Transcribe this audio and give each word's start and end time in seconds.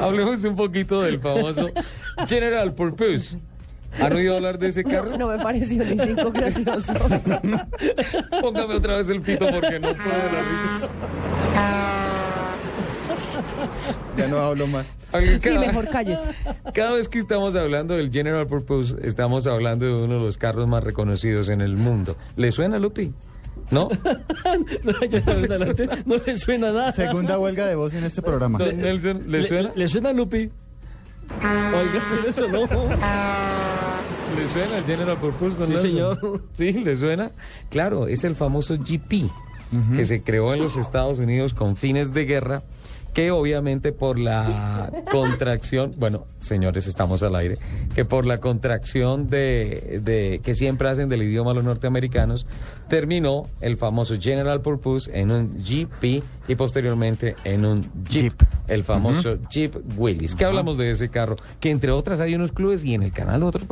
Hablemos 0.00 0.44
un 0.44 0.56
poquito 0.56 1.02
del 1.02 1.18
famoso 1.20 1.68
General 2.26 2.72
Purpose. 2.74 3.38
¿Han 4.00 4.12
oído 4.12 4.34
hablar 4.36 4.58
de 4.58 4.68
ese 4.68 4.82
carro? 4.82 5.16
No 5.16 5.28
me 5.28 5.38
pareció 5.38 5.84
ni 5.84 5.96
cinco 5.96 6.32
gracioso. 6.32 6.92
Póngame 8.40 8.74
otra 8.74 8.96
vez 8.96 9.08
el 9.08 9.20
pito 9.20 9.46
porque 9.50 9.78
no 9.78 9.94
puedo 9.94 10.08
la. 10.32 10.88
Ya 14.16 14.28
no 14.28 14.38
hablo 14.38 14.66
más. 14.66 14.92
Alguien 15.12 15.40
Sí, 15.40 15.48
cada- 15.48 15.60
mejor 15.66 15.88
calles. 15.88 16.18
Cada 16.72 16.90
vez 16.92 17.08
que 17.08 17.18
estamos 17.18 17.54
hablando 17.56 17.94
del 17.94 18.10
General 18.12 18.46
Purpose, 18.46 18.94
estamos 19.02 19.46
hablando 19.46 19.86
de 19.86 19.92
uno 19.92 20.14
de 20.18 20.20
los 20.24 20.38
carros 20.38 20.68
más 20.68 20.82
reconocidos 20.84 21.48
en 21.48 21.60
el 21.60 21.76
mundo. 21.76 22.16
¿Le 22.36 22.52
suena, 22.52 22.78
Lupi? 22.78 23.12
¿No? 23.70 23.88
No, 24.84 24.92
yo 25.06 25.18
la 25.26 25.34
verdad, 25.34 25.58
la 25.58 25.66
verdad, 25.66 25.98
no 26.06 26.16
le 26.24 26.38
suena 26.38 26.70
nada. 26.72 26.92
Segunda 26.92 27.38
huelga 27.38 27.66
de 27.66 27.74
voz 27.74 27.94
en 27.94 28.04
este 28.04 28.20
programa. 28.22 28.58
Don 28.58 28.76
Nelson, 28.78 29.24
¿le 29.26 29.42
suena? 29.44 29.72
¿Le 29.74 29.88
suena 29.88 30.12
Lupi? 30.12 30.50
Oiga, 31.40 32.02
¿sí 32.10 32.26
le 32.26 32.32
sonó? 32.32 32.60
¿Le 34.36 34.48
suena 34.52 34.78
el 34.78 34.84
General 34.84 35.16
Purpose, 35.18 35.56
don 35.56 35.66
Sí, 35.66 35.72
Nelson? 35.72 35.90
señor. 35.90 36.42
Sí, 36.54 36.72
¿le 36.72 36.96
suena? 36.96 37.30
Claro, 37.70 38.06
es 38.08 38.24
el 38.24 38.34
famoso 38.36 38.76
GP, 38.76 39.30
que 39.96 40.04
se 40.04 40.22
creó 40.22 40.54
en 40.54 40.60
los 40.60 40.76
Estados 40.76 41.18
Unidos 41.18 41.54
con 41.54 41.76
fines 41.76 42.12
de 42.12 42.24
guerra, 42.26 42.62
que 43.14 43.30
obviamente 43.30 43.92
por 43.92 44.18
la 44.18 44.92
contracción, 45.10 45.94
bueno, 45.96 46.26
señores, 46.38 46.86
estamos 46.86 47.22
al 47.22 47.36
aire, 47.36 47.58
que 47.94 48.04
por 48.04 48.26
la 48.26 48.38
contracción 48.38 49.28
de, 49.28 50.00
de 50.02 50.40
que 50.42 50.54
siempre 50.54 50.88
hacen 50.88 51.08
del 51.08 51.22
idioma 51.22 51.54
los 51.54 51.64
norteamericanos, 51.64 52.46
terminó 52.88 53.48
el 53.60 53.76
famoso 53.76 54.16
General 54.20 54.60
Purpose 54.60 55.10
en 55.18 55.30
un 55.30 55.56
GP 55.56 56.22
y 56.46 56.54
posteriormente 56.56 57.36
en 57.44 57.64
un 57.64 57.82
Jeep, 58.04 58.38
Jeep. 58.38 58.42
el 58.66 58.84
famoso 58.84 59.38
Jeep 59.48 59.74
Willys. 59.96 60.34
¿Qué 60.34 60.44
hablamos 60.44 60.76
de 60.76 60.90
ese 60.90 61.08
carro? 61.08 61.36
Que 61.60 61.70
entre 61.70 61.92
otras 61.92 62.20
hay 62.20 62.34
unos 62.34 62.52
clubes 62.52 62.84
y 62.84 62.94
en 62.94 63.02
el 63.02 63.12
canal 63.12 63.40
de 63.40 63.46
otros 63.46 63.64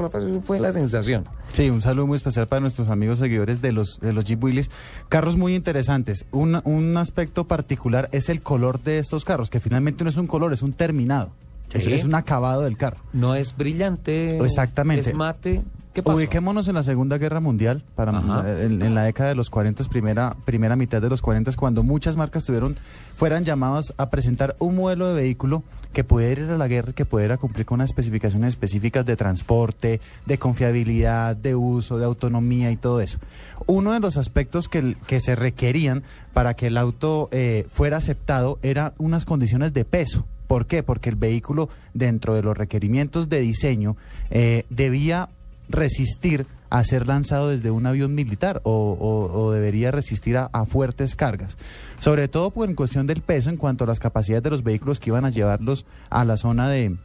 fue 0.45 0.61
la 0.61 0.72
sensación. 0.72 1.24
Sí, 1.52 1.69
un 1.69 1.83
saludo 1.83 2.06
muy 2.06 2.17
especial 2.17 2.47
para 2.47 2.61
nuestros 2.61 2.89
amigos 2.89 3.19
seguidores 3.19 3.61
de 3.61 3.72
los, 3.72 4.00
de 4.00 4.12
los 4.12 4.24
Jeep 4.24 4.42
Willys. 4.42 4.70
Carros 5.08 5.36
muy 5.36 5.55
interesantes. 5.55 6.27
Un, 6.30 6.61
un 6.64 6.97
aspecto 6.97 7.45
particular 7.45 8.08
es 8.12 8.28
el 8.28 8.41
color 8.41 8.80
de 8.80 8.98
estos 8.98 9.24
carros, 9.24 9.31
que 9.50 9.61
finalmente 9.61 10.05
no 10.05 10.11
es 10.11 10.16
un 10.16 10.27
color, 10.27 10.52
es 10.52 10.62
un 10.62 10.72
terminado. 10.72 11.30
Sí. 11.70 11.78
Es, 11.78 11.86
es 11.86 12.05
un 12.05 12.14
acabado 12.14 12.62
del 12.62 12.77
carro. 12.77 12.98
No 13.12 13.34
es 13.34 13.56
brillante. 13.56 14.39
Exactamente. 14.39 15.11
Es 15.11 15.16
mate. 15.16 15.62
¿Qué? 15.93 16.03
Ubiquémonos 16.05 16.69
en 16.69 16.75
la 16.75 16.83
Segunda 16.83 17.19
Guerra 17.19 17.41
Mundial, 17.41 17.85
para 17.95 18.17
Ajá. 18.17 18.62
en, 18.62 18.83
en 18.83 18.95
la 18.95 19.03
década 19.03 19.29
de 19.29 19.35
los 19.35 19.51
40, 19.51 19.85
primera, 19.85 20.37
primera 20.45 20.75
mitad 20.77 21.03
de 21.03 21.11
los 21.11 21.21
40, 21.21 21.53
cuando 21.57 21.83
muchas 21.83 22.17
marcas 22.17 22.45
tuvieron, 22.45 22.77
fueran 23.17 23.45
llamadas 23.45 23.93
a 23.97 24.09
presentar 24.11 24.57
un 24.59 24.77
modelo 24.77 25.09
de 25.09 25.15
vehículo 25.15 25.63
que 25.93 26.05
pudiera 26.05 26.43
ir 26.43 26.51
a 26.51 26.57
la 26.59 26.69
guerra, 26.69 26.93
que 26.93 27.05
pudiera 27.05 27.37
cumplir 27.37 27.67
con 27.67 27.77
unas 27.77 27.91
especificaciones 27.91 28.48
específicas 28.51 29.05
de 29.05 29.17
transporte, 29.17 30.01
de 30.27 30.39
confiabilidad, 30.39 31.37
de 31.37 31.55
uso, 31.55 31.98
de 31.98 32.05
autonomía 32.05 32.70
y 32.70 32.77
todo 32.77 33.01
eso. 33.01 33.19
Uno 33.67 33.93
de 33.93 34.01
los 34.01 34.17
aspectos 34.17 34.69
que, 34.69 34.97
que 35.07 35.20
se 35.20 35.37
requerían 35.37 36.03
para 36.33 36.55
que 36.55 36.69
el 36.69 36.79
auto 36.79 37.29
eh, 37.31 37.67
fuera 37.73 37.98
aceptado 37.98 38.59
era 38.63 38.95
unas 38.98 39.25
condiciones 39.25 39.73
de 39.73 39.85
peso. 39.85 40.27
¿Por 40.47 40.67
qué? 40.67 40.83
Porque 40.83 41.11
el 41.11 41.17
vehículo, 41.17 41.69
dentro 41.95 42.35
de 42.35 42.43
los 42.43 42.57
requerimientos 42.57 43.29
de 43.29 43.41
diseño, 43.41 43.97
eh, 44.31 44.65
debía 44.70 45.29
resistir 45.73 46.47
a 46.70 46.83
ser 46.84 47.06
lanzado 47.06 47.48
desde 47.48 47.70
un 47.70 47.84
avión 47.87 48.15
militar 48.15 48.61
o, 48.65 48.92
o- 48.98 49.33
o 49.41 49.51
debería 49.53 49.91
resistir 49.91 50.37
a, 50.39 50.48
a 50.53 50.64
fuertes 50.64 51.17
cargas. 51.17 51.56
Sobre 51.98 52.29
todo 52.29 52.51
pues, 52.51 52.70
en 52.70 52.77
cuestión 52.77 53.06
del 53.06 53.20
peso 53.20 53.51
en 53.51 53.56
cuanto 53.56 53.84
a 53.84 53.87
las 53.87 54.01
capacidades 54.01 54.42
de 54.45 54.51
los 54.51 54.62
vehículos 54.62 54.98
que 55.01 55.11
iban 55.11 55.25
a 55.25 55.31
llevarlos 55.31 55.84
a 56.09 56.25
la 56.25 56.37
zona 56.37 56.69
de, 56.70 56.97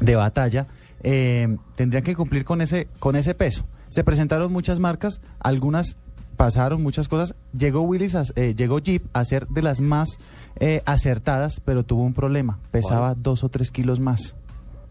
de 0.00 0.16
batalla, 0.16 0.66
eh, 1.02 1.56
tendrían 1.76 2.04
que 2.04 2.14
cumplir 2.14 2.44
con 2.44 2.60
ese, 2.60 2.88
con 2.98 3.16
ese 3.16 3.34
peso. 3.34 3.64
Se 3.88 4.04
presentaron 4.04 4.52
muchas 4.52 4.78
marcas, 4.78 5.20
algunas 5.40 5.96
pasaron 6.36 6.82
muchas 6.82 7.08
cosas. 7.08 7.34
Llegó 7.56 7.82
Willis, 7.82 8.14
a- 8.14 8.24
eh, 8.36 8.54
llegó 8.54 8.78
Jeep 8.78 9.04
a 9.12 9.24
ser 9.24 9.46
de 9.48 9.62
las 9.62 9.80
más 9.80 10.18
eh, 10.60 10.82
acertadas, 10.84 11.60
pero 11.64 11.82
tuvo 11.82 12.02
un 12.02 12.12
problema. 12.14 12.58
Pesaba 12.70 13.14
dos 13.14 13.42
o 13.42 13.48
tres 13.48 13.70
kilos 13.70 14.00
más, 14.00 14.34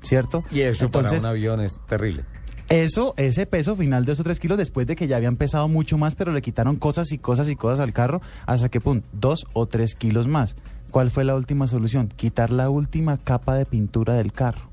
¿cierto? 0.02 0.44
Y 0.52 0.62
eso 0.62 0.86
Entonces, 0.86 1.12
para 1.22 1.22
un 1.22 1.38
avión 1.38 1.62
es 1.62 1.80
terrible. 1.88 2.26
Eso, 2.72 3.14
ese 3.18 3.46
peso 3.46 3.76
final 3.76 4.06
de 4.06 4.14
esos 4.14 4.24
tres 4.24 4.40
kilos, 4.40 4.58
después 4.58 4.88
de 4.88 4.96
que 4.96 5.08
ya 5.08 5.18
habían 5.18 5.36
pesado 5.36 5.68
mucho 5.68 5.98
más, 5.98 6.16
pero 6.16 6.32
le 6.32 6.42
quitaron 6.42 6.78
cosas 6.78 7.12
y 7.12 7.18
cosas 7.18 7.50
y 7.50 7.56
cosas 7.56 7.80
al 7.80 7.94
carro, 7.94 8.22
hasta 8.46 8.70
que, 8.70 8.80
pum, 8.82 9.02
dos 9.14 9.46
o 9.54 9.66
tres 9.68 9.96
kilos 9.96 10.28
más. 10.28 10.56
¿Cuál 10.90 11.10
fue 11.10 11.24
la 11.24 11.36
última 11.36 11.68
solución? 11.68 12.08
Quitar 12.16 12.50
la 12.50 12.70
última 12.70 13.18
capa 13.18 13.56
de 13.56 13.66
pintura 13.66 14.14
del 14.16 14.34
carro. 14.34 14.70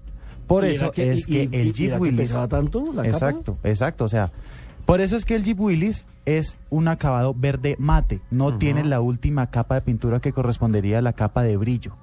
Por 0.47 0.65
¿Y 0.65 0.69
eso 0.69 0.91
que- 0.93 1.13
es 1.13 1.29
y- 1.29 1.33
que 1.33 1.49
y- 1.53 1.61
el 1.61 1.67
y 1.69 1.73
Jeep 1.73 1.91
era 1.91 2.01
que 2.01 2.13
pesaba 2.13 2.49
tanto 2.49 2.81
la 2.87 3.03
capa? 3.03 3.09
exacto, 3.09 3.59
exacto, 3.65 4.05
o 4.05 4.09
sea... 4.09 4.33
Por 4.87 5.03
eso 5.03 5.17
es 5.17 5.27
que 5.27 5.35
el 5.35 5.45
Jeep 5.45 5.61
Willys 5.61 6.07
es 6.25 6.57
un 6.71 6.89
acabado 6.89 7.35
verde 7.35 7.77
mate, 7.79 8.23
no 8.31 8.57
tiene 8.57 8.85
la 8.85 9.03
última 9.03 9.51
capa 9.51 9.75
de 9.75 9.83
pintura 9.83 10.19
que 10.19 10.33
correspondería 10.33 11.01
a 11.01 11.03
la 11.03 11.13
capa 11.13 11.43
de 11.43 11.59
brillo. 11.59 11.95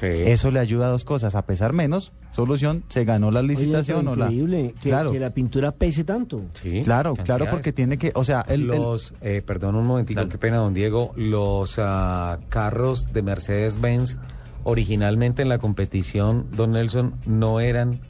Sí. 0.00 0.06
Eso 0.06 0.50
le 0.50 0.60
ayuda 0.60 0.86
a 0.86 0.90
dos 0.90 1.04
cosas, 1.04 1.34
a 1.34 1.46
pesar 1.46 1.72
menos, 1.72 2.12
solución, 2.32 2.84
se 2.88 3.04
ganó 3.04 3.30
la 3.30 3.40
Oye, 3.40 3.48
licitación 3.48 4.00
pero 4.00 4.10
o 4.12 4.16
la... 4.16 4.24
increíble 4.26 4.74
que, 4.82 4.90
Claro. 4.90 5.10
que 5.12 5.18
la 5.18 5.30
pintura 5.30 5.72
pese 5.72 6.04
tanto. 6.04 6.42
Sí, 6.62 6.82
Claro, 6.84 7.14
claro, 7.14 7.46
porque 7.50 7.72
tiene 7.72 7.96
que, 7.96 8.12
o 8.14 8.22
sea, 8.24 8.42
el, 8.42 8.62
el- 8.62 8.66
los, 8.68 9.14
eh, 9.22 9.42
perdón 9.46 9.74
un 9.76 9.86
momentico, 9.86 10.28
qué 10.28 10.36
pena, 10.38 10.58
don 10.58 10.74
Diego. 10.74 11.12
Los 11.16 11.76
ah, 11.78 12.38
carros 12.50 13.12
de 13.12 13.22
Mercedes-Benz 13.22 14.18
originalmente 14.64 15.42
en 15.42 15.48
la 15.48 15.58
competición, 15.58 16.46
don 16.56 16.72
Nelson, 16.72 17.14
no 17.26 17.60
eran 17.60 18.00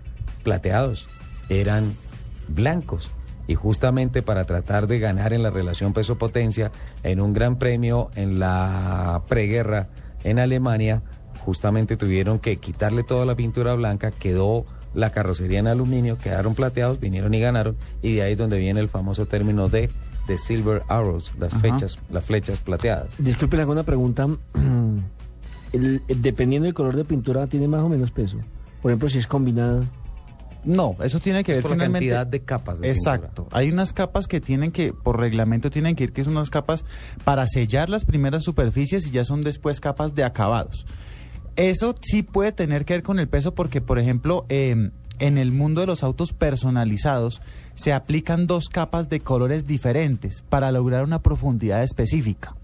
plateados, 0.42 1.06
eran 1.48 1.92
blancos. 2.48 3.10
Y 3.48 3.54
justamente 3.54 4.22
para 4.22 4.42
tratar 4.44 4.88
de 4.88 4.98
ganar 4.98 5.32
en 5.32 5.42
la 5.44 5.50
relación 5.50 5.92
peso-potencia, 5.92 6.72
en 7.04 7.20
un 7.20 7.32
gran 7.32 7.58
premio 7.58 8.10
en 8.16 8.40
la 8.40 9.22
preguerra 9.28 9.88
en 10.24 10.40
Alemania, 10.40 11.02
justamente 11.46 11.96
tuvieron 11.96 12.38
que 12.40 12.56
quitarle 12.58 13.04
toda 13.04 13.24
la 13.24 13.34
pintura 13.36 13.72
blanca, 13.74 14.10
quedó 14.10 14.66
la 14.94 15.10
carrocería 15.12 15.60
en 15.60 15.68
aluminio, 15.68 16.18
quedaron 16.18 16.54
plateados, 16.54 17.00
vinieron 17.00 17.32
y 17.32 17.40
ganaron, 17.40 17.76
y 18.02 18.14
de 18.16 18.22
ahí 18.22 18.32
es 18.32 18.38
donde 18.38 18.58
viene 18.58 18.80
el 18.80 18.88
famoso 18.88 19.24
término 19.26 19.68
de, 19.68 19.88
de 20.26 20.38
Silver 20.38 20.82
Arrows, 20.88 21.32
las, 21.38 21.52
Ajá. 21.54 21.60
fechas, 21.60 21.98
las 22.10 22.24
flechas 22.24 22.60
plateadas. 22.60 23.08
Disculpe, 23.18 23.56
le 23.56 23.62
hago 23.62 23.72
una 23.72 23.84
pregunta. 23.84 24.26
El- 25.72 26.00
el- 26.08 26.22
dependiendo 26.22 26.64
del 26.64 26.74
color 26.74 26.96
de 26.96 27.04
pintura, 27.04 27.46
tiene 27.46 27.68
más 27.68 27.80
o 27.82 27.88
menos 27.88 28.10
peso. 28.10 28.38
Por 28.82 28.90
ejemplo, 28.92 29.08
si 29.08 29.18
es 29.18 29.26
combinada. 29.26 29.82
no, 30.64 30.94
eso 31.02 31.20
tiene 31.20 31.44
que 31.44 31.52
Es 31.52 31.58
ver 31.58 31.62
por 31.64 31.76
la 31.76 31.84
cantidad 31.90 32.26
de 32.26 32.40
capas 32.40 32.78
de 32.80 32.88
Exacto. 32.90 33.44
pintura. 33.44 33.58
Hay 33.58 33.70
unas 33.70 33.92
capas 33.92 34.26
que 34.26 34.40
tienen 34.40 34.70
que, 34.72 34.92
por 34.92 35.18
reglamento, 35.18 35.68
tienen 35.70 35.94
que 35.96 36.04
ir, 36.04 36.12
que 36.12 36.24
son 36.24 36.34
unas 36.36 36.50
capas 36.50 36.84
para 37.24 37.46
sellar 37.46 37.88
las 37.90 38.04
primeras 38.04 38.44
superficies 38.44 39.06
y 39.06 39.10
ya 39.10 39.24
son 39.24 39.42
después 39.42 39.80
capas 39.80 40.14
de 40.14 40.24
acabados. 40.24 40.86
Eso 41.56 41.94
sí 42.02 42.22
puede 42.22 42.52
tener 42.52 42.84
que 42.84 42.94
ver 42.94 43.02
con 43.02 43.18
el 43.18 43.28
peso 43.28 43.54
porque, 43.54 43.80
por 43.80 43.98
ejemplo, 43.98 44.44
eh, 44.48 44.90
en 45.18 45.38
el 45.38 45.52
mundo 45.52 45.80
de 45.80 45.86
los 45.86 46.02
autos 46.02 46.32
personalizados 46.32 47.40
se 47.74 47.92
aplican 47.92 48.46
dos 48.46 48.68
capas 48.68 49.08
de 49.08 49.20
colores 49.20 49.66
diferentes 49.66 50.42
para 50.48 50.70
lograr 50.70 51.04
una 51.04 51.22
profundidad 51.22 51.82
específica. 51.82 52.54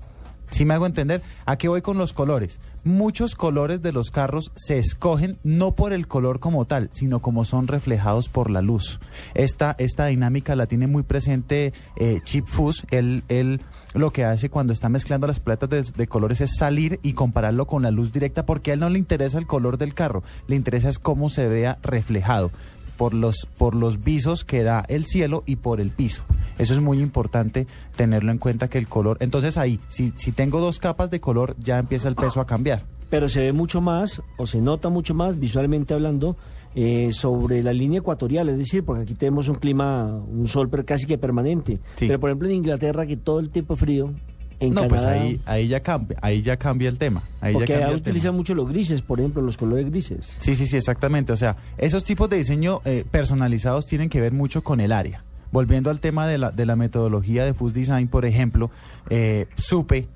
Si 0.50 0.66
me 0.66 0.74
hago 0.74 0.84
entender, 0.84 1.22
¿a 1.46 1.56
qué 1.56 1.68
voy 1.68 1.80
con 1.80 1.96
los 1.96 2.12
colores? 2.12 2.60
Muchos 2.84 3.34
colores 3.34 3.80
de 3.80 3.92
los 3.92 4.10
carros 4.10 4.52
se 4.54 4.78
escogen 4.78 5.38
no 5.42 5.72
por 5.72 5.94
el 5.94 6.06
color 6.06 6.40
como 6.40 6.66
tal, 6.66 6.90
sino 6.92 7.20
como 7.20 7.46
son 7.46 7.68
reflejados 7.68 8.28
por 8.28 8.50
la 8.50 8.60
luz. 8.60 9.00
Esta, 9.32 9.74
esta 9.78 10.06
dinámica 10.06 10.54
la 10.54 10.66
tiene 10.66 10.86
muy 10.86 11.04
presente 11.04 11.72
eh, 11.96 12.20
Chip 12.24 12.46
Foose. 12.46 12.84
Él, 12.90 13.22
él 13.30 13.62
lo 13.94 14.10
que 14.10 14.24
hace 14.24 14.48
cuando 14.48 14.72
está 14.72 14.88
mezclando 14.88 15.26
las 15.26 15.40
paletas 15.40 15.70
de, 15.70 15.82
de 15.82 16.06
colores 16.06 16.40
es 16.40 16.56
salir 16.56 17.00
y 17.02 17.12
compararlo 17.12 17.66
con 17.66 17.82
la 17.82 17.90
luz 17.90 18.12
directa 18.12 18.46
porque 18.46 18.70
a 18.70 18.74
él 18.74 18.80
no 18.80 18.88
le 18.88 18.98
interesa 18.98 19.38
el 19.38 19.46
color 19.46 19.78
del 19.78 19.94
carro, 19.94 20.22
le 20.46 20.56
interesa 20.56 20.88
es 20.88 20.98
cómo 20.98 21.28
se 21.28 21.46
vea 21.48 21.78
reflejado 21.82 22.50
por 22.96 23.14
los, 23.14 23.48
por 23.58 23.74
los 23.74 24.04
visos 24.04 24.44
que 24.44 24.62
da 24.62 24.84
el 24.88 25.06
cielo 25.06 25.42
y 25.46 25.56
por 25.56 25.80
el 25.80 25.90
piso. 25.90 26.22
Eso 26.58 26.72
es 26.74 26.80
muy 26.80 27.00
importante 27.00 27.66
tenerlo 27.96 28.30
en 28.30 28.38
cuenta 28.38 28.68
que 28.68 28.78
el 28.78 28.86
color, 28.86 29.16
entonces 29.20 29.58
ahí, 29.58 29.80
si, 29.88 30.12
si 30.16 30.32
tengo 30.32 30.60
dos 30.60 30.78
capas 30.78 31.10
de 31.10 31.20
color, 31.20 31.56
ya 31.58 31.78
empieza 31.78 32.08
el 32.08 32.14
peso 32.14 32.40
a 32.40 32.46
cambiar. 32.46 32.82
Pero 33.12 33.28
se 33.28 33.40
ve 33.40 33.52
mucho 33.52 33.82
más, 33.82 34.22
o 34.38 34.46
se 34.46 34.62
nota 34.62 34.88
mucho 34.88 35.12
más, 35.12 35.38
visualmente 35.38 35.92
hablando, 35.92 36.34
eh, 36.74 37.10
sobre 37.12 37.62
la 37.62 37.74
línea 37.74 37.98
ecuatorial. 37.98 38.48
Es 38.48 38.56
decir, 38.56 38.86
porque 38.86 39.02
aquí 39.02 39.12
tenemos 39.12 39.48
un 39.48 39.56
clima, 39.56 40.06
un 40.06 40.48
sol 40.48 40.70
per- 40.70 40.86
casi 40.86 41.04
que 41.04 41.18
permanente. 41.18 41.74
Sí. 41.96 42.06
Pero 42.06 42.18
por 42.18 42.30
ejemplo 42.30 42.48
en 42.48 42.54
Inglaterra, 42.54 43.04
que 43.04 43.18
todo 43.18 43.38
el 43.40 43.50
tiempo 43.50 43.76
frío. 43.76 44.14
En 44.60 44.72
no, 44.72 44.88
pues 44.88 45.04
ahí, 45.04 45.38
ahí 45.44 45.68
ya 45.68 45.80
cambia, 45.80 46.16
ahí 46.22 46.40
ya 46.40 46.56
cambia 46.56 46.88
el 46.88 46.96
tema. 46.96 47.22
Ahí 47.42 47.52
ya 47.52 47.58
porque 47.58 47.74
tema. 47.74 47.90
utilizan 47.92 48.34
mucho 48.34 48.54
los 48.54 48.66
grises, 48.66 49.02
por 49.02 49.20
ejemplo, 49.20 49.42
los 49.42 49.58
colores 49.58 49.90
grises. 49.90 50.34
Sí, 50.38 50.54
sí, 50.54 50.66
sí, 50.66 50.78
exactamente. 50.78 51.34
O 51.34 51.36
sea, 51.36 51.56
esos 51.76 52.04
tipos 52.04 52.30
de 52.30 52.38
diseño 52.38 52.80
eh, 52.86 53.04
personalizados 53.10 53.84
tienen 53.86 54.08
que 54.08 54.22
ver 54.22 54.32
mucho 54.32 54.64
con 54.64 54.80
el 54.80 54.90
área. 54.92 55.22
Volviendo 55.50 55.90
al 55.90 56.00
tema 56.00 56.26
de 56.26 56.38
la, 56.38 56.50
de 56.50 56.64
la 56.64 56.76
metodología 56.76 57.44
de 57.44 57.52
Food 57.52 57.74
Design, 57.74 58.08
por 58.08 58.24
ejemplo, 58.24 58.70
eh, 59.10 59.48
supe, 59.58 60.08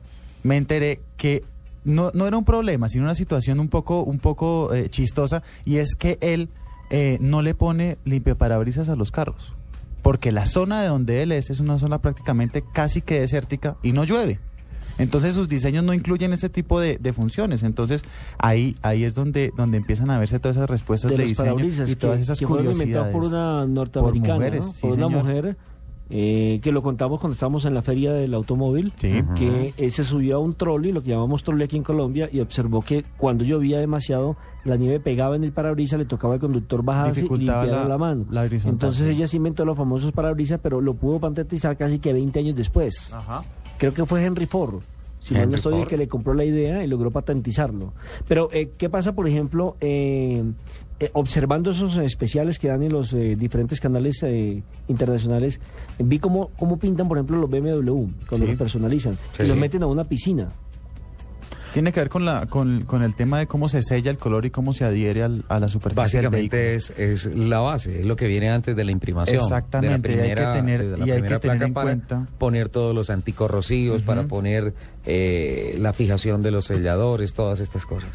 me 0.45 0.57
enteré 0.57 1.01
que 1.19 1.45
no, 1.87 2.11
no 2.13 2.27
era 2.27 2.37
un 2.37 2.45
problema, 2.45 2.89
sino 2.91 3.05
una 3.05 3.15
situación 3.15 3.61
un 3.61 3.69
poco, 3.69 4.03
un 4.03 4.19
poco 4.19 4.75
eh, 4.75 4.91
chistosa, 4.91 5.43
y 5.65 5.77
es 5.77 5.95
que 5.95 6.19
él 6.21 6.51
eh, 6.91 7.17
no 7.21 7.41
le 7.41 7.55
pone 7.55 7.97
limpiaparabrisas 8.05 8.89
a 8.91 8.97
los 8.97 9.11
carros, 9.11 9.55
porque 10.03 10.33
la 10.33 10.45
zona 10.47 10.83
de 10.83 10.89
donde 10.89 11.23
él 11.23 11.33
es 11.33 11.49
es 11.51 11.61
una 11.61 11.79
zona 11.79 11.99
prácticamente 12.01 12.63
casi 12.73 13.01
que 13.01 13.21
desértica 13.21 13.77
y 13.83 13.93
no 13.93 14.05
llueve. 14.05 14.39
Entonces 14.99 15.35
sus 15.35 15.47
diseños 15.47 15.85
no 15.85 15.93
incluyen 15.93 16.33
ese 16.33 16.49
tipo 16.49 16.81
de, 16.81 16.97
de 16.97 17.13
funciones. 17.13 17.63
Entonces 17.65 18.03
ahí 18.39 18.77
ahí 18.81 19.05
es 19.05 19.15
donde 19.15 19.53
donde 19.55 19.77
empiezan 19.77 20.09
a 20.11 20.19
verse 20.19 20.39
todas 20.39 20.57
esas 20.57 20.71
respuestas 20.71 21.11
de, 21.11 21.19
de 21.19 21.23
los 21.25 21.29
diseño 21.37 21.87
y 21.87 21.97
todas 21.97 22.17
que, 22.17 22.23
esas 22.23 22.39
que 22.39 22.47
fueron 22.47 22.73
inventados 22.73 23.13
curiosidades. 23.13 23.13
por 23.13 23.25
una 23.25 23.67
norteamericana, 23.75 24.27
Por 24.35 24.37
mujeres, 24.39 24.65
¿no? 24.65 24.73
sí, 24.73 24.81
por 24.81 24.91
una 24.93 25.07
señor. 25.09 25.23
mujer 25.25 25.57
eh, 26.11 26.61
que 26.63 26.73
lo 26.73 26.83
contamos 26.83 27.19
cuando 27.21 27.35
estábamos 27.35 27.65
en 27.65 27.75
la 27.75 27.83
feria 27.83 28.13
del 28.13 28.33
automóvil, 28.35 28.93
Sí. 28.97 29.23
que 29.35 29.75
eh, 29.77 29.91
se 29.91 30.05
subió 30.05 30.37
a 30.37 30.39
un 30.39 30.55
trolley, 30.55 30.93
lo 30.93 31.03
que 31.03 31.11
llamamos 31.11 31.43
trolley 31.43 31.65
aquí 31.65 31.77
en 31.77 31.83
Colombia, 31.83 32.29
y 32.33 32.41
observó 32.41 32.81
que 32.83 33.05
cuando 33.17 33.45
llovía 33.45 33.79
demasiado, 33.79 34.37
la 34.65 34.77
nieve 34.77 35.01
pegaba 35.01 35.37
en 35.37 35.45
el 35.45 35.53
parabrisas, 35.53 35.99
le 35.99 36.05
tocaba 36.05 36.35
al 36.35 36.41
conductor 36.41 36.83
bajarse 36.85 37.21
y 37.25 37.29
limpiar 37.29 37.67
la- 37.67 37.85
la, 37.89 37.99
mano. 37.99 38.25
la 38.31 38.45
Entonces 38.47 39.09
ella 39.09 39.27
se 39.27 39.37
inventó 39.37 39.65
los 39.65 39.77
famosos 39.77 40.13
parabrisas, 40.13 40.61
pero 40.63 40.81
lo 40.81 40.95
pudo 40.95 41.19
patentizar 41.21 41.77
casi 41.77 41.99
que 41.99 42.13
20 42.13 42.39
años 42.41 42.57
después. 42.57 43.13
Ajá. 43.15 43.43
Creo 43.79 43.93
que 43.93 44.07
fue 44.07 44.25
Henry 44.25 44.47
Ford. 44.47 44.83
Si 45.27 45.35
no 45.35 45.41
Henry 45.41 45.57
estoy, 45.57 45.81
el 45.83 45.89
que 45.89 45.97
le 45.97 46.09
compró 46.09 46.35
la 46.35 46.45
idea 46.45 46.85
y 46.85 46.87
logró 46.87 47.11
patentizarlo. 47.11 47.93
Pero, 48.29 48.49
eh, 48.53 48.71
¿qué 48.79 48.89
pasa, 48.89 49.13
por 49.13 49.27
ejemplo, 49.27 49.77
eh, 49.81 50.43
eh, 51.01 51.11
observando 51.15 51.73
esos 51.73 51.97
especiales 51.99 52.59
que 52.59 52.69
dan 52.69 52.83
en 52.83 52.93
los 52.93 53.13
eh, 53.13 53.35
diferentes 53.37 53.81
canales 53.81 54.23
eh, 54.23 54.63
internacionales? 54.89 55.61
vi 55.99 56.19
cómo, 56.19 56.51
cómo 56.59 56.79
pintan, 56.79 57.09
por 57.09 57.17
ejemplo, 57.19 57.39
los 57.39 57.51
BMW 57.51 58.07
cuando 58.29 58.47
Sí. 58.47 58.53
los 58.53 58.57
personalizan. 58.59 59.15
Sí, 59.33 59.43
y 59.43 59.47
los 59.47 59.55
sí. 59.55 59.61
meten 59.61 59.83
a 59.83 59.87
una 59.87 60.05
piscina. 60.05 60.49
Tiene 61.77 61.93
que 61.93 62.01
ver 62.01 62.09
con 62.09 62.25
la 62.25 62.47
con, 62.47 62.85
con 62.87 63.03
el 63.03 63.15
tema 63.15 63.39
de 63.39 63.47
cómo 63.47 63.69
se 63.69 63.83
sella 63.83 64.11
el 64.11 64.17
color 64.17 64.47
y 64.47 64.51
cómo 64.51 64.73
se 64.73 64.87
adhiere 64.87 65.23
al- 65.23 65.45
a 65.49 65.61
la 65.61 65.69
superficie 65.69 66.21
del. 66.23 66.31
Básicamente 66.31 66.75
es, 66.75 66.89
es 66.89 67.27
la 67.27 67.59
base, 67.59 68.01
es 68.01 68.07
lo 68.07 68.17
que 68.17 68.27
viene 68.27 68.49
antes 68.49 68.75
de 68.77 68.83
la 68.85 68.93
imprimación. 68.93 69.37
Exactamente, 69.37 70.11
y 70.11 70.17
de 70.17 70.23
hay 70.23 70.29
la 70.31 70.35
que 70.35 70.41
primera, 70.41 70.53
tener- 70.55 70.91
de 70.91 70.97
la 70.97 71.07
y 71.07 71.11
hay 71.11 71.23
que 71.23 71.39
tener 71.39 71.63
en 71.65 71.75
para 71.75 71.85
cuenta- 71.85 72.27
poner 72.39 72.71
todos 72.71 72.95
los 72.95 73.11
anticorrosivos, 73.11 74.01
para 74.01 74.23
poner 74.23 74.73
eh, 75.05 75.77
la 75.79 75.93
fijación 75.93 76.41
de 76.41 76.51
los 76.51 76.65
selladores, 76.65 77.35
todas 77.35 77.61
estas 77.61 77.85
cosas. 77.85 78.11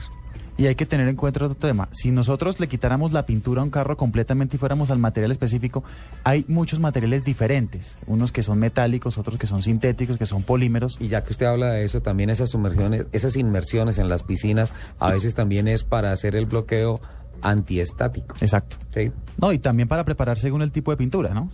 Y 0.57 0.68
hay 0.68 0.75
que 0.75 0.86
tener 0.86 1.07
en 1.07 1.15
cuenta 1.15 1.44
otro 1.44 1.56
tema. 1.56 1.89
Si 1.92 2.12
nosotros 2.12 2.59
le 2.59 2.68
quitáramos 2.68 3.13
la 3.13 3.25
pintura 3.25 3.62
a 3.62 3.63
un 3.63 3.69
carro 3.69 3.98
completamente 3.98 4.57
y 4.57 4.59
fuéramos 4.59 4.92
al 4.92 5.00
material 5.00 5.31
específico, 5.31 5.83
hay 6.24 6.45
muchos 6.48 6.80
materiales 6.80 7.24
diferentes. 7.24 7.98
Unos 8.06 8.31
que 8.31 8.44
son 8.44 8.59
metálicos, 8.59 9.18
otros 9.18 9.38
que 9.39 9.48
son 9.48 9.63
sintéticos, 9.63 10.18
que 10.18 10.25
son 10.25 10.44
polímeros. 10.44 10.98
Y 11.00 11.07
ya 11.07 11.24
que 11.24 11.31
usted 11.31 11.45
habla 11.45 11.71
de 11.71 11.86
eso, 11.86 12.01
también 12.01 12.30
esas 12.30 12.50
sumergiones, 12.50 13.07
esas 13.12 13.36
inmersiones 13.36 13.98
en 13.98 14.09
las 14.09 14.24
piscinas, 14.24 14.74
a 15.00 15.12
veces 15.12 15.33
también 15.33 15.68
es 15.68 15.83
para 15.83 16.12
hacer 16.12 16.36
el 16.36 16.45
bloqueo 16.45 17.01
antiestático. 17.42 18.36
Exacto. 18.42 18.77
¿sí? 18.94 19.12
No, 19.39 19.51
y 19.51 19.59
también 19.59 19.88
para 19.88 20.03
preparar 20.06 20.38
según 20.38 20.62
el 20.62 20.71
tipo 20.71 20.92
de 20.92 20.98
pintura, 20.98 21.33
¿no? 21.33 21.50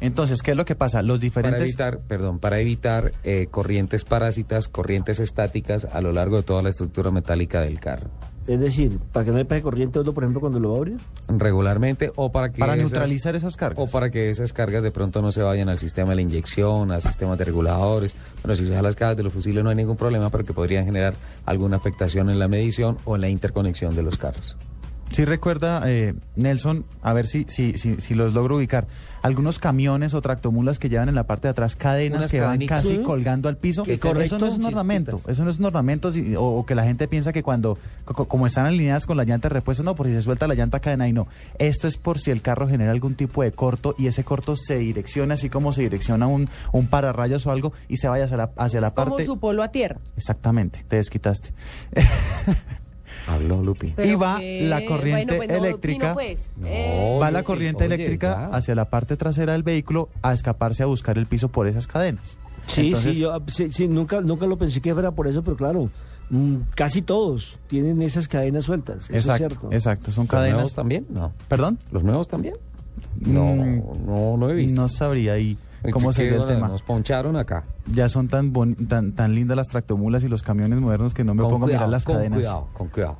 Entonces, 0.00 0.42
¿qué 0.42 0.52
es 0.52 0.56
lo 0.56 0.64
que 0.64 0.74
pasa? 0.76 1.02
Los 1.02 1.18
Para 1.18 1.20
diferentes... 1.20 1.62
evitar, 1.62 1.98
perdón, 2.00 2.38
para 2.38 2.60
evitar 2.60 3.12
eh, 3.24 3.48
corrientes 3.50 4.04
parásitas, 4.04 4.68
corrientes 4.68 5.18
estáticas 5.20 5.86
a 5.86 6.00
lo 6.00 6.12
largo 6.12 6.36
de 6.36 6.42
toda 6.44 6.62
la 6.62 6.68
estructura 6.68 7.10
metálica 7.10 7.60
del 7.60 7.80
carro. 7.80 8.08
Es 8.46 8.58
decir, 8.60 8.98
para 9.12 9.26
que 9.26 9.30
no 9.32 9.36
le 9.36 9.44
pegue 9.44 9.60
corriente 9.60 10.00
por 10.02 10.22
ejemplo, 10.24 10.40
cuando 10.40 10.58
lo 10.58 10.74
abre. 10.76 10.94
regularmente 11.28 12.10
o 12.16 12.32
para 12.32 12.50
que 12.50 12.60
Para 12.60 12.74
esas- 12.76 12.90
neutralizar 12.92 13.36
esas 13.36 13.56
cargas. 13.56 13.78
o 13.78 13.90
para 13.92 14.10
que 14.10 14.30
esas 14.30 14.52
cargas 14.54 14.82
de 14.82 14.90
pronto 14.90 15.20
no 15.20 15.32
se 15.32 15.42
vayan 15.42 15.68
al 15.68 15.78
sistema 15.78 16.10
de 16.10 16.16
la 16.16 16.22
inyección, 16.22 16.90
al 16.90 17.02
sistema 17.02 17.36
de 17.36 17.44
reguladores. 17.44 18.14
Bueno, 18.42 18.56
si 18.56 18.64
usa 18.64 18.80
las 18.80 18.94
cajas 18.96 19.16
de 19.18 19.22
los 19.24 19.32
fusiles 19.34 19.62
no 19.62 19.68
hay 19.70 19.76
ningún 19.76 19.96
problema, 19.96 20.30
pero 20.30 20.44
que 20.44 20.54
podrían 20.54 20.86
generar 20.86 21.14
alguna 21.44 21.76
afectación 21.76 22.30
en 22.30 22.38
la 22.38 22.48
medición 22.48 22.96
o 23.04 23.16
en 23.16 23.20
la 23.20 23.28
interconexión 23.28 23.94
de 23.94 24.02
los 24.02 24.16
carros. 24.16 24.56
Sí 25.12 25.24
recuerda, 25.24 25.82
eh, 25.86 26.14
Nelson, 26.36 26.84
a 27.02 27.12
ver 27.12 27.26
si, 27.26 27.44
si, 27.48 27.78
si, 27.78 28.00
si 28.00 28.14
los 28.14 28.34
logro 28.34 28.56
ubicar, 28.56 28.86
algunos 29.22 29.58
camiones 29.58 30.14
o 30.14 30.20
tractomulas 30.22 30.78
que 30.78 30.88
llevan 30.88 31.08
en 31.08 31.14
la 31.16 31.24
parte 31.24 31.48
de 31.48 31.50
atrás 31.52 31.74
cadenas 31.74 32.18
Unas 32.20 32.30
que 32.30 32.40
van 32.40 32.64
casi 32.66 32.98
colgando 33.02 33.48
al 33.48 33.56
piso. 33.56 33.82
Que 33.82 33.94
eso 33.94 34.12
no 34.14 34.20
es 34.46 34.52
un 34.52 34.64
ornamento, 34.66 35.12
chispitas. 35.12 35.32
eso 35.34 35.44
no 35.44 35.50
es 35.50 35.58
un 35.58 35.64
ornamento 35.64 36.12
si- 36.12 36.36
o, 36.36 36.42
o 36.44 36.64
que 36.66 36.74
la 36.76 36.84
gente 36.84 37.08
piensa 37.08 37.32
que 37.32 37.42
cuando, 37.42 37.78
co- 38.04 38.26
como 38.28 38.46
están 38.46 38.66
alineadas 38.66 39.06
con 39.06 39.16
la 39.16 39.24
llanta 39.24 39.48
de 39.48 39.54
repuesto, 39.54 39.82
no, 39.82 39.96
por 39.96 40.06
si 40.06 40.12
se 40.12 40.20
suelta 40.20 40.46
la 40.46 40.54
llanta 40.54 40.78
cadena 40.78 41.08
y 41.08 41.12
no. 41.12 41.26
Esto 41.58 41.88
es 41.88 41.96
por 41.96 42.18
si 42.20 42.30
el 42.30 42.42
carro 42.42 42.68
genera 42.68 42.92
algún 42.92 43.14
tipo 43.16 43.42
de 43.42 43.50
corto 43.50 43.94
y 43.98 44.06
ese 44.06 44.22
corto 44.24 44.54
se 44.56 44.76
direcciona 44.76 45.34
así 45.34 45.48
como 45.50 45.72
se 45.72 45.82
direcciona 45.82 46.26
un, 46.28 46.48
un 46.72 46.86
pararrayos 46.86 47.44
o 47.46 47.50
algo 47.50 47.72
y 47.88 47.96
se 47.96 48.06
vaya 48.08 48.26
hacia 48.26 48.36
la, 48.36 48.50
hacia 48.56 48.80
la 48.80 48.90
Como 48.92 49.10
parte... 49.16 49.26
su 49.26 49.38
polo 49.40 49.62
a 49.64 49.72
tierra. 49.72 49.98
Exactamente, 50.16 50.84
te 50.86 50.96
desquitaste. 50.96 51.50
Habló 53.28 53.62
Lupi. 53.62 53.94
Y 54.02 54.14
va 54.14 54.40
la 54.40 54.84
corriente 54.86 55.36
bueno, 55.36 55.46
pues 55.46 55.48
no 55.60 55.66
eléctrica. 55.66 56.12
opino, 56.12 56.14
pues. 56.14 56.40
No. 56.56 57.18
Va 57.20 57.30
la 57.30 57.42
corriente 57.42 57.84
oye, 57.84 57.94
eléctrica 57.94 58.48
ya. 58.50 58.56
hacia 58.56 58.74
la 58.74 58.86
parte 58.86 59.16
trasera 59.16 59.52
del 59.52 59.62
vehículo 59.62 60.08
a 60.22 60.32
escaparse 60.32 60.82
a 60.82 60.86
buscar 60.86 61.18
el 61.18 61.26
piso 61.26 61.48
por 61.48 61.66
esas 61.68 61.86
cadenas. 61.86 62.38
Sí, 62.66 62.86
Entonces, 62.88 63.14
sí, 63.16 63.22
yo 63.22 63.32
sí, 63.48 63.70
sí, 63.70 63.88
nunca, 63.88 64.20
nunca 64.20 64.46
lo 64.46 64.56
pensé 64.58 64.80
que 64.80 64.92
fuera 64.92 65.10
por 65.10 65.26
eso, 65.28 65.42
pero 65.42 65.56
claro, 65.56 65.90
mm, 66.30 66.56
casi 66.74 67.02
todos 67.02 67.58
tienen 67.66 68.00
esas 68.02 68.28
cadenas 68.28 68.64
sueltas. 68.64 69.04
Eso 69.04 69.12
es 69.14 69.24
Exacto, 69.24 69.48
cierto. 69.48 69.68
exacto, 69.72 70.10
son 70.10 70.24
¿Los 70.24 70.32
nuevos 70.32 70.50
cadenas. 70.52 70.74
también? 70.74 71.06
No. 71.10 71.32
¿Perdón? 71.48 71.78
¿Los 71.92 72.02
nuevos 72.04 72.28
también? 72.28 72.54
No, 73.20 73.54
Mm, 73.54 74.06
no, 74.06 74.36
no 74.36 74.50
he 74.50 74.54
visto. 74.54 74.80
No 74.80 74.88
sabría 74.88 75.34
ahí 75.34 75.56
cómo 75.92 76.12
sería 76.12 76.36
el 76.36 76.46
tema. 76.46 76.68
Nos 76.68 76.82
poncharon 76.82 77.36
acá. 77.36 77.64
Ya 77.86 78.08
son 78.08 78.28
tan, 78.28 78.52
boni- 78.52 78.76
tan 78.88 79.12
tan 79.12 79.34
lindas 79.34 79.56
las 79.56 79.68
tractomulas 79.68 80.24
y 80.24 80.28
los 80.28 80.42
camiones 80.42 80.78
modernos 80.80 81.14
que 81.14 81.24
no 81.24 81.34
me 81.34 81.42
Con 81.42 81.50
pongo 81.52 81.64
a 81.64 81.68
cuidado, 81.68 81.80
mirar 81.86 81.88
las 81.90 82.04
con 82.04 82.16
cadenas. 82.16 82.36
cuidado, 82.38 82.68
con 82.74 82.88
cuidado. 82.88 83.16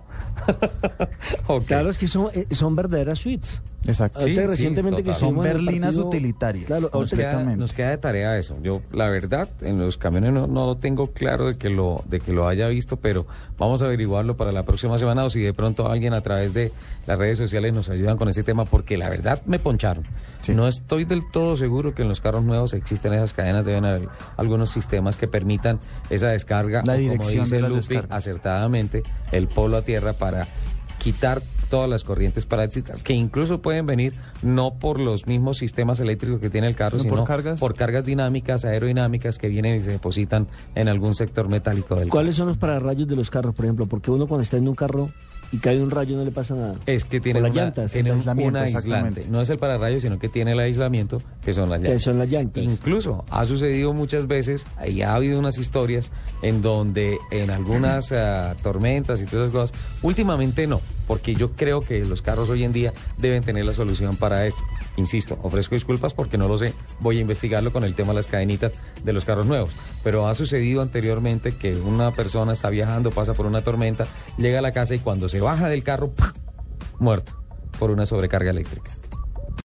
Ok. 1.47 1.65
Claro, 1.67 1.91
es 1.91 1.99
que 1.99 2.07
son, 2.09 2.29
eh, 2.35 2.47
son 2.51 2.75
verdaderas 2.77 3.19
suites. 3.21 3.63
Exacto. 3.87 4.21
Sí, 4.21 4.35
recientemente 4.35 5.03
que. 5.03 5.15
Son 5.15 5.39
berlinas 5.39 5.95
partido- 5.95 6.09
utilitarias. 6.09 6.67
Claro, 6.67 6.91
Nos 6.93 7.11
queda, 7.11 7.43
nos 7.57 7.73
queda 7.73 7.91
de 7.91 7.99
tarea 7.99 8.37
eso. 8.37 8.57
Yo, 8.63 8.83
la 8.93 9.09
verdad, 9.09 9.49
en 9.61 9.79
los 9.79 9.97
camiones 9.97 10.33
no, 10.33 10.47
no 10.47 10.67
lo 10.67 10.75
tengo 10.77 11.07
claro 11.13 11.47
de 11.47 11.57
que 11.57 11.71
lo, 11.71 12.03
de 12.07 12.21
que 12.21 12.33
lo 12.33 12.49
haya 12.49 12.69
visto, 12.69 12.97
pero 12.97 13.27
vamos 13.57 13.81
a 13.81 13.87
averiguarlo 13.87 14.37
para 14.37 14.53
la 14.53 14.65
próxima 14.65 14.99
semana 14.99 15.25
o 15.25 15.31
si 15.31 15.41
de 15.41 15.55
pronto 15.55 15.89
alguien 15.89 16.13
a 16.13 16.21
través 16.21 16.53
de 16.55 16.73
las 17.07 17.19
redes 17.19 17.39
sociales 17.39 17.73
nos 17.73 17.89
ayudan 17.89 18.17
con 18.19 18.29
ese 18.29 18.43
tema, 18.43 18.65
porque 18.65 18.97
la 18.99 19.09
verdad 19.09 19.41
me 19.47 19.59
poncharon. 19.59 20.05
Sí. 20.43 20.55
No 20.55 20.67
estoy 20.69 21.05
del 21.05 21.23
todo 21.31 21.57
seguro 21.57 21.95
que 21.95 22.03
en 22.03 22.09
los 22.09 22.21
carros 22.21 22.45
nuevos 22.45 22.75
existen 22.75 23.15
esas 23.15 23.33
cadenas, 23.33 23.65
deben 23.65 23.85
haber 23.85 24.09
algunos 24.37 24.71
sistemas 24.71 25.17
que 25.17 25.29
permitan 25.29 25.79
esa 26.11 26.29
descarga, 26.29 26.83
La 26.85 26.95
o 26.95 26.97
dirección 26.97 27.45
como 27.45 27.45
dice 27.45 27.63
de 27.63 27.69
Lupi, 28.01 28.09
acertadamente, 28.11 29.03
el 29.33 29.49
polo 29.49 29.77
a 29.79 29.83
tierra 29.83 30.13
para 30.13 30.47
quitar 30.99 31.41
todas 31.69 31.89
las 31.89 32.05
corrientes 32.05 32.47
parásitas 32.47 33.03
que 33.03 33.13
incluso 33.15 33.61
pueden 33.63 33.87
venir 33.87 34.15
no 34.43 34.75
por 34.79 34.99
los 35.01 35.27
mismos 35.27 35.59
sistemas 35.59 36.01
eléctricos 36.01 36.41
que 36.41 36.51
tiene 36.51 36.67
el 36.67 36.75
carro, 36.77 36.97
No, 36.99 37.03
sino 37.05 37.17
por 37.17 37.25
cargas. 37.27 37.61
por 37.61 37.75
cargas 37.75 38.05
dinámicas, 38.05 38.65
aerodinámicas 38.65 39.39
que 39.39 39.49
vienen 39.49 39.77
y 39.77 39.81
se 39.81 39.91
depositan 39.91 40.47
en 40.75 40.89
algún 40.89 41.15
sector 41.15 41.49
metálico 41.49 41.95
del 41.97 42.09
¿Cuáles 42.09 42.37
son 42.37 42.49
los 42.49 42.57
pararrayos 42.59 43.07
de 43.09 43.17
los 43.17 43.31
carros, 43.31 43.55
por 43.55 43.65
ejemplo? 43.65 43.87
Porque 43.87 44.11
uno 44.11 44.27
cuando 44.27 44.43
está 44.43 44.57
en 44.57 44.69
un 44.69 44.75
carro 44.75 45.11
y 45.51 45.57
cae 45.59 45.81
un 45.83 45.91
rayo 45.91 46.15
no 46.19 46.27
le 46.27 46.31
pasa 46.31 46.55
nada. 46.55 46.75
Es 46.85 47.07
que 47.07 47.21
tiene 47.21 47.39
una, 47.41 47.49
las 47.49 47.57
llantas. 47.57 47.93
tiene 47.93 48.11
El 48.11 48.17
un, 48.17 48.57
aislante. 48.57 49.25
No 49.31 49.41
es 49.41 49.49
el 49.49 49.57
pararrayos, 49.57 50.03
sino 50.03 50.19
que 50.19 50.29
tiene 50.29 50.53
el 50.53 50.61
aislamiento, 50.61 51.23
que 51.43 51.55
son 51.55 51.71
las 51.71 51.81
Que 51.81 51.87
llantas. 51.89 52.03
son 52.03 52.19
las 52.19 52.29
llantas. 52.29 52.63
Incluso 52.63 53.25
ha 53.31 53.47
sucedido 53.47 53.95
muchas 53.95 54.27
veces, 54.27 54.67
y 54.87 55.01
ha 55.01 55.15
habido 55.15 55.39
unas 55.39 55.57
historias 55.57 56.13
en 56.43 56.61
donde 56.61 57.17
en 57.31 57.49
algunas 57.49 58.13
ah, 58.13 58.57
tormentas 58.63 59.23
y 59.23 59.25
todas 59.25 59.49
esas 59.49 59.55
cosas, 59.71 59.79
últimamente 60.03 60.67
no, 60.67 60.83
porque 61.09 61.35
yo 61.35 61.51
creo 61.53 61.81
que 61.81 62.05
los 62.05 62.23
carros 62.23 62.49
hoy 62.51 62.63
en 62.63 62.73
día 62.73 62.93
deben 63.17 63.43
tener 63.43 63.65
la 63.65 63.75
solución 63.75 64.17
para 64.17 64.47
esto. 64.47 64.63
Insisto, 64.97 65.39
ofrezco 65.43 65.75
disculpas 65.75 66.15
porque 66.15 66.39
no 66.39 66.47
lo 66.47 66.59
sé, 66.59 66.75
voy 67.01 67.19
a 67.19 67.21
investigarlo 67.21 67.73
con 67.73 67.83
el 67.83 67.95
tema 67.95 68.11
de 68.11 68.17
las 68.17 68.27
cadenitas 68.29 68.75
de 69.03 69.13
los 69.13 69.25
carros 69.25 69.47
nuevos, 69.47 69.71
pero 70.05 70.29
ha 70.29 70.35
sucedido 70.35 70.83
anteriormente 70.83 71.57
que 71.57 71.75
una 71.77 72.13
persona 72.15 72.53
está 72.53 72.71
viajando, 72.71 73.11
pasa 73.11 73.35
por 73.35 73.47
una 73.47 73.63
tormenta, 73.63 74.07
llega 74.37 74.59
a 74.59 74.63
la 74.63 74.73
casa 74.73 74.95
y 74.95 74.99
cuando 75.01 75.29
se 75.29 75.41
baja 75.41 75.69
del 75.69 75.83
carro, 75.83 76.13
muerto 76.99 77.33
por 77.79 77.91
una 77.91 78.07
sobrecarga 78.07 78.51
eléctrica. 78.51 78.91